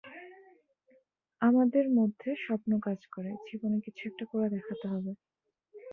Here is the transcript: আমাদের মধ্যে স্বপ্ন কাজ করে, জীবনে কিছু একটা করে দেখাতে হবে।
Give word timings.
আমাদের 1.41 1.85
মধ্যে 1.97 2.29
স্বপ্ন 2.45 2.71
কাজ 2.79 2.99
করে, 3.13 3.31
জীবনে 3.47 3.77
কিছু 3.85 4.01
একটা 4.05 4.25
করে 4.31 4.47
দেখাতে 4.55 4.85
হবে। 4.93 5.11